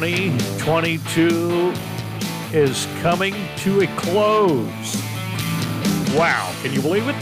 [0.00, 1.74] 2022
[2.52, 5.02] is coming to a close.
[6.14, 7.16] Wow, can you believe it?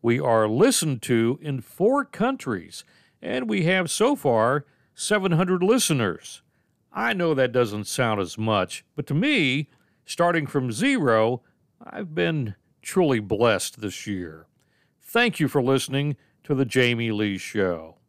[0.01, 2.83] We are listened to in four countries,
[3.21, 6.41] and we have so far 700 listeners.
[6.91, 9.69] I know that doesn't sound as much, but to me,
[10.05, 11.43] starting from zero,
[11.81, 14.47] I've been truly blessed this year.
[15.01, 17.99] Thank you for listening to The Jamie Lee Show.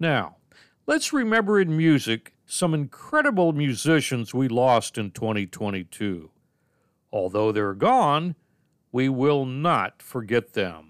[0.00, 0.38] Now,
[0.84, 6.30] let's remember in music some incredible musicians we lost in 2022.
[7.12, 8.36] Although they're gone,
[8.90, 10.87] we will not forget them.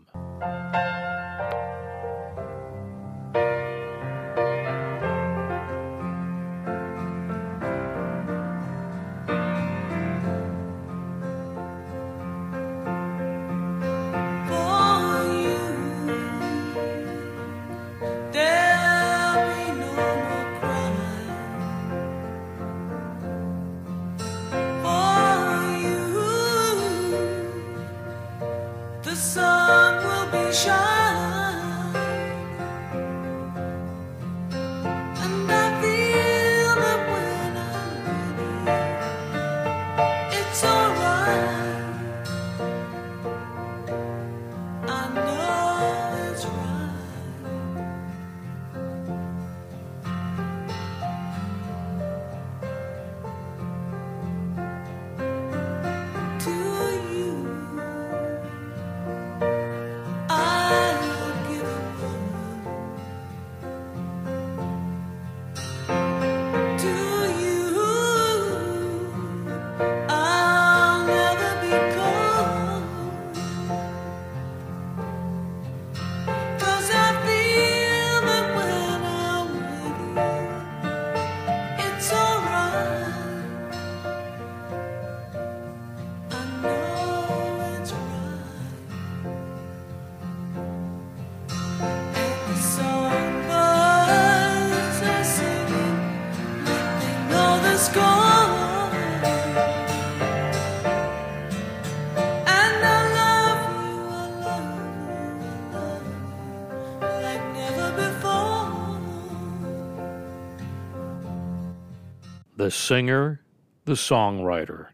[112.59, 113.41] The singer,
[113.85, 114.89] the songwriter,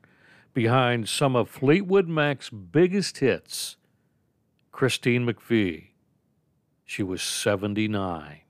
[0.53, 3.77] behind some of Fleetwood Mac's biggest hits,
[4.71, 5.89] Christine McVie.
[6.85, 8.43] She was 79.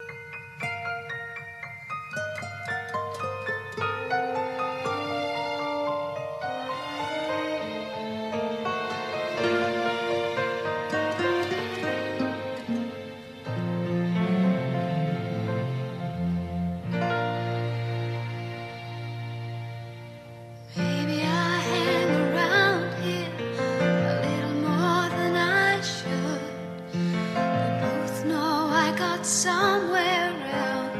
[29.24, 30.94] Olivia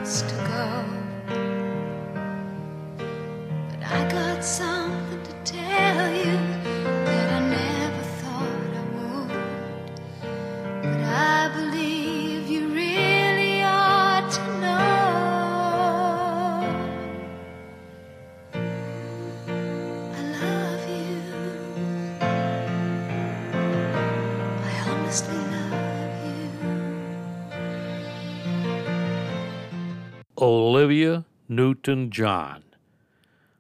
[31.87, 32.65] Newton John,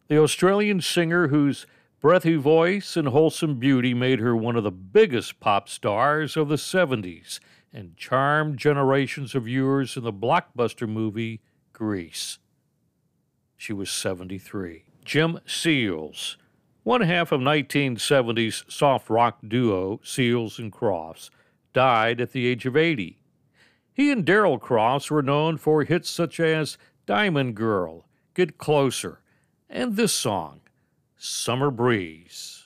[0.08, 1.66] the Australian singer whose
[2.00, 6.56] breathy voice and wholesome beauty made her one of the biggest pop stars of the
[6.56, 7.38] 70s
[7.70, 11.42] and charmed generations of viewers in the blockbuster movie
[11.74, 12.38] Grease.
[13.58, 14.84] She was 73.
[15.04, 16.38] Jim Seals,
[16.82, 21.28] one half of 1970s soft rock duo Seals and Crofts,
[21.74, 23.18] died at the age of 80.
[23.92, 29.20] He and Daryl Crofts were known for hits such as Diamond Girl, Get Closer,
[29.70, 30.60] and this song,
[31.16, 32.63] Summer Breeze.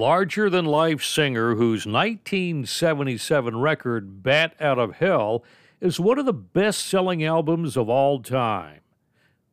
[0.00, 5.44] Larger than life singer whose 1977 record, Bat Out of Hell,
[5.78, 8.80] is one of the best selling albums of all time.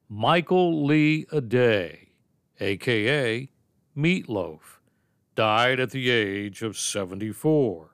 [0.08, 2.08] Michael Lee Aday,
[2.62, 3.50] aka
[3.96, 4.80] Meatloaf,
[5.36, 7.90] died at the age of 74.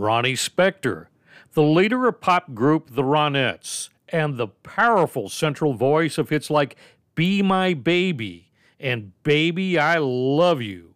[0.00, 1.08] Ronnie Spector,
[1.52, 6.76] the leader of pop group The Ronettes, and the powerful central voice of hits like
[7.14, 8.50] Be My Baby
[8.80, 10.94] and Baby I Love You.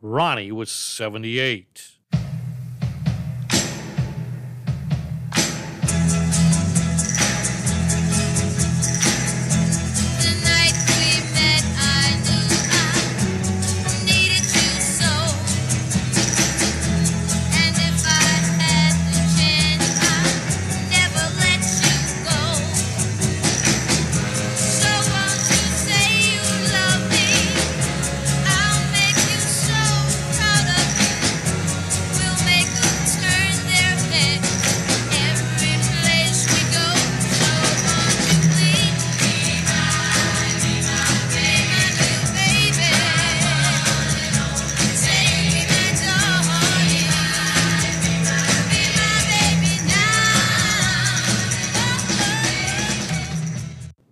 [0.00, 1.97] Ronnie was 78.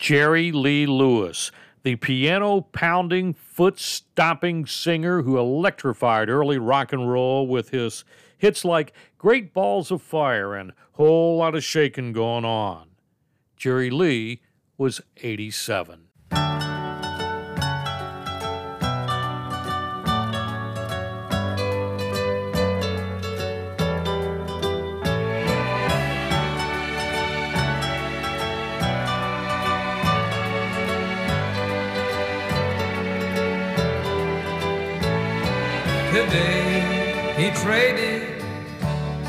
[0.06, 1.50] Jerry Lee Lewis,
[1.82, 8.04] the piano pounding, foot stomping singer who electrified early rock and roll with his
[8.38, 12.86] hits like Great Balls of Fire and Whole Lot of Shakin' Going On.
[13.56, 14.42] Jerry Lee
[14.78, 16.06] was 87.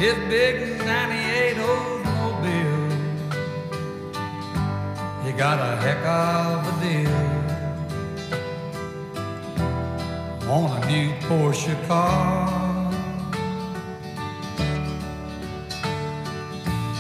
[0.07, 2.91] His big 98 Oldsmobile.
[5.25, 7.19] He got a heck of a deal
[10.49, 12.47] on a new Porsche car.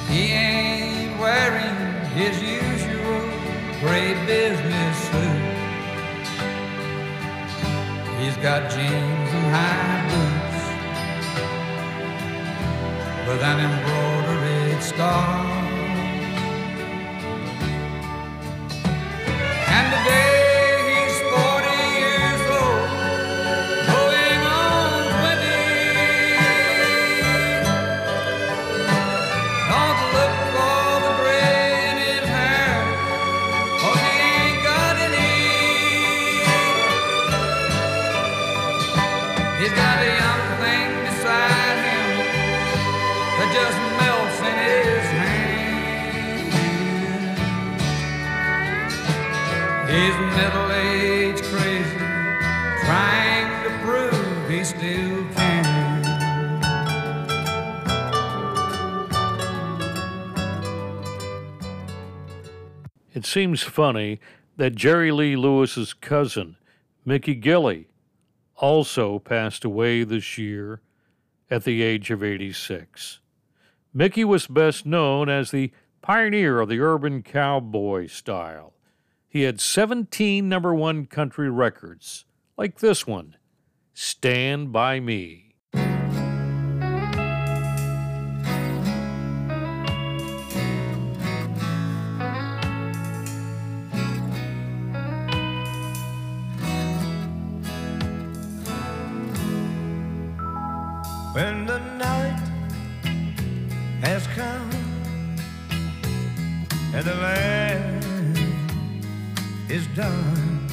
[0.09, 1.77] He ain't wearing
[2.19, 3.21] his usual
[3.79, 5.45] gray business suit.
[8.19, 9.96] He's got jeans and high
[13.27, 15.46] with an embroidered star.
[63.17, 64.19] It seems funny
[64.57, 66.55] that Jerry Lee Lewis's cousin,
[67.03, 67.87] Mickey Gilley,
[68.57, 70.81] also passed away this year
[71.49, 73.19] at the age of 86.
[73.91, 75.71] Mickey was best known as the
[76.03, 78.75] pioneer of the urban cowboy style.
[79.27, 83.35] He had 17 number one country records, like this one
[83.95, 85.46] Stand By Me.
[101.37, 102.39] When the night
[104.01, 104.71] has come
[106.95, 108.39] and the land
[109.69, 110.67] is done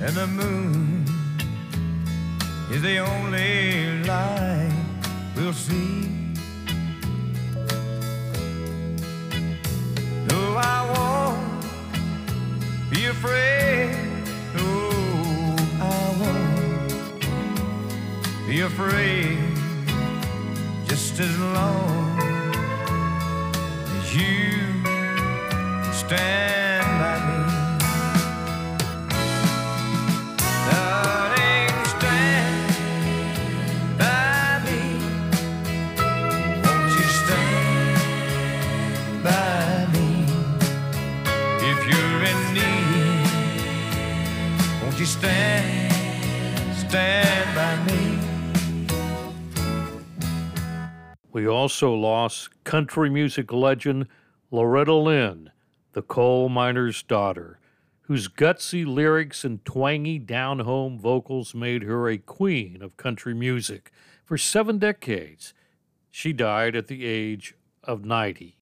[0.00, 1.04] and the moon
[2.70, 4.70] is the only light
[5.34, 6.06] we'll see.
[10.30, 11.64] No, I won't
[12.92, 14.09] be afraid.
[18.50, 19.38] Be afraid
[20.88, 22.18] just as long
[23.96, 24.50] as you
[25.92, 26.49] stand
[51.40, 54.08] We also lost country music legend
[54.50, 55.50] Loretta Lynn,
[55.92, 57.58] the coal miner's daughter,
[58.02, 63.90] whose gutsy lyrics and twangy down home vocals made her a queen of country music
[64.22, 65.54] for seven decades.
[66.10, 67.54] She died at the age
[67.84, 68.58] of 90.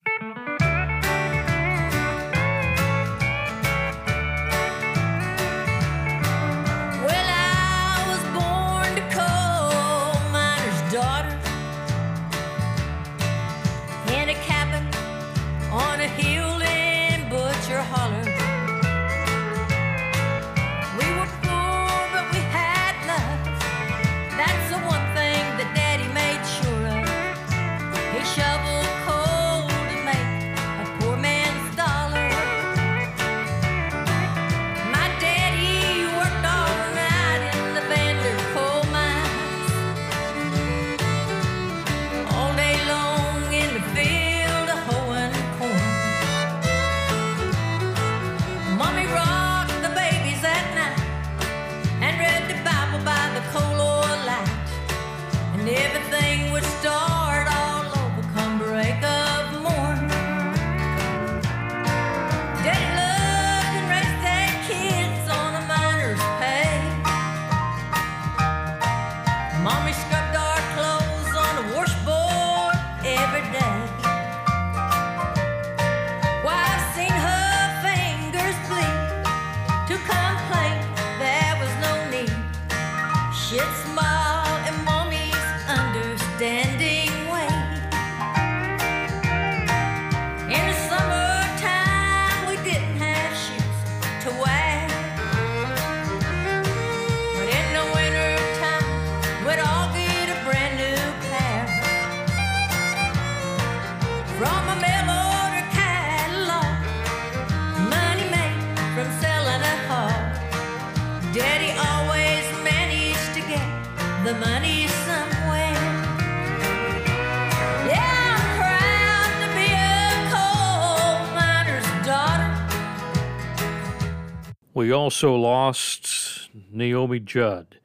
[124.88, 127.78] We also lost Naomi Judd,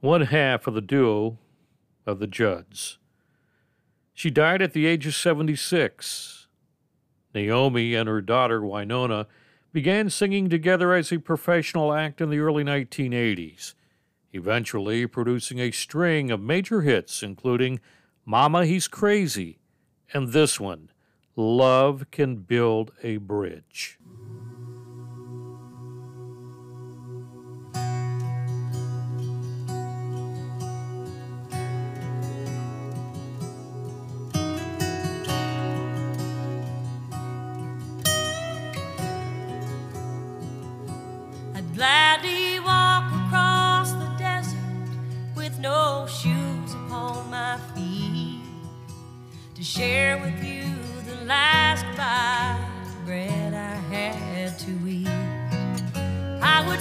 [0.00, 1.38] one half of the duo
[2.04, 2.98] of the Judds.
[4.12, 6.48] She died at the age of 76.
[7.32, 9.26] Naomi and her daughter Wynonna
[9.72, 13.74] began singing together as a professional act in the early 1980s,
[14.32, 17.78] eventually producing a string of major hits, including
[18.24, 19.60] Mama He's Crazy
[20.12, 20.90] and this one,
[21.36, 24.00] Love Can Build a Bridge.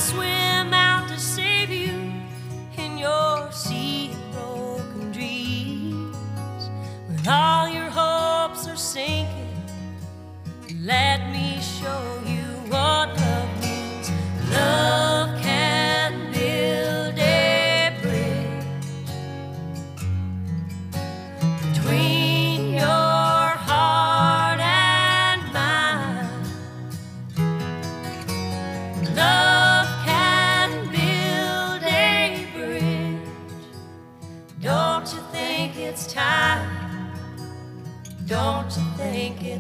[0.02, 0.51] Swim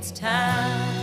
[0.01, 0.97] it's time?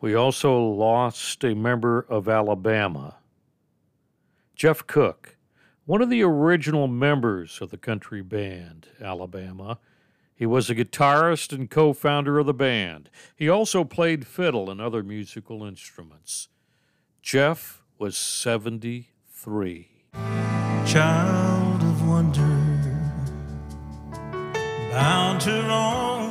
[0.00, 3.18] We also lost a member of Alabama,
[4.56, 5.36] Jeff Cook,
[5.86, 9.78] one of the original members of the country band Alabama.
[10.34, 13.10] He was a guitarist and co founder of the band.
[13.36, 16.48] He also played fiddle and other musical instruments.
[17.22, 19.90] Jeff was 73.
[20.84, 22.63] child of wonder,
[24.94, 26.30] bound to roam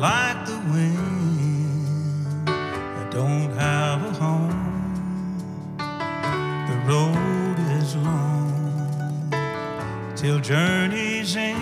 [0.00, 2.48] like the wind.
[2.48, 5.76] I don't have a home.
[6.70, 9.30] The road is long
[10.16, 11.60] till journey's end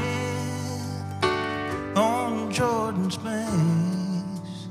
[1.97, 4.69] on Jordan's banks.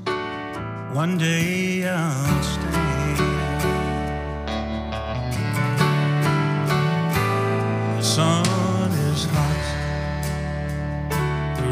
[0.94, 2.42] One day I'll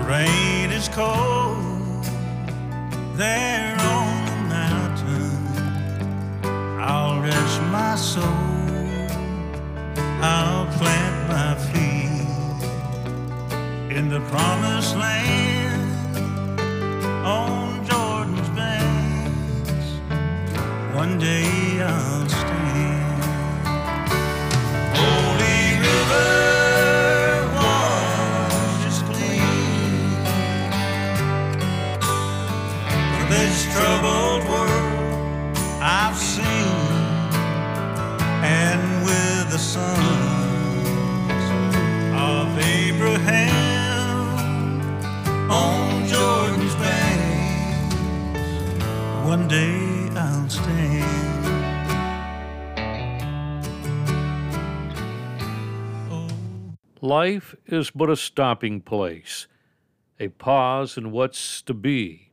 [0.06, 2.04] rain is cold.
[3.16, 5.38] There on the mountain,
[6.80, 8.24] I'll rest my soul.
[10.20, 12.64] I'll plant my feet
[13.96, 16.60] in the promised land
[17.24, 19.88] on Jordan's banks.
[20.94, 22.26] One day I'll
[57.04, 59.46] Life is but a stopping place,
[60.18, 62.32] a pause in what's to be,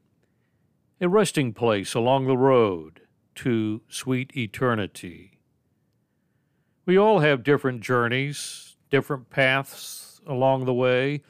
[1.02, 3.02] a resting place along the road
[3.36, 5.40] to sweet eternity.
[6.86, 11.22] We all have different journeys, different paths along the way.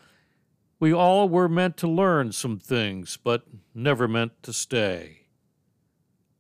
[0.79, 5.21] We all were meant to learn some things, but never meant to stay.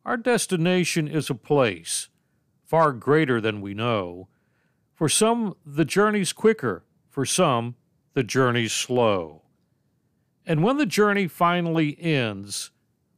[0.05, 2.09] Our destination is a place
[2.63, 4.27] far greater than we know.
[4.93, 6.83] For some, the journey's quicker.
[7.11, 7.75] For some,
[8.13, 9.41] the journey's slow.
[10.45, 12.71] And when the journey finally ends,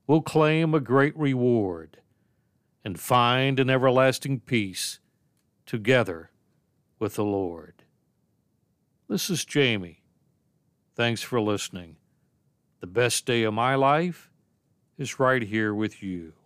[0.08, 1.99] we'll claim a great reward
[2.84, 4.99] and find an everlasting peace
[5.67, 6.32] together
[6.97, 7.84] with the Lord.
[9.08, 10.01] This is Jamie.
[10.95, 11.97] Thanks for listening.
[12.79, 14.32] The best day of my life
[14.97, 16.34] is right here with you.